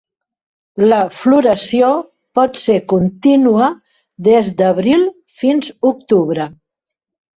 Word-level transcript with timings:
La 0.91 1.01
floració 1.17 1.91
pot 2.39 2.57
ser 2.61 2.77
contínua 2.93 3.67
des 4.29 4.53
d'abril 4.63 5.07
fins 5.43 5.71
octubre. 5.95 6.53